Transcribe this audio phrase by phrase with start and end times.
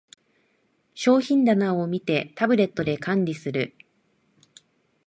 [0.95, 3.75] 商品棚を見て、タブレットで管理する